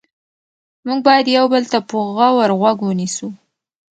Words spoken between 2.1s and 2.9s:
غور غوږ